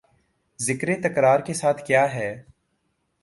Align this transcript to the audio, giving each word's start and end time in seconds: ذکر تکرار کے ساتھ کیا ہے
ذکر 0.59 0.89
تکرار 1.03 1.39
کے 1.39 1.53
ساتھ 1.53 1.85
کیا 1.85 2.13
ہے 2.13 2.31